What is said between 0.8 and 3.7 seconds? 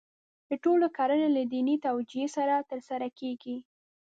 کړنې له دیني توجیه سره ترسره کېږي.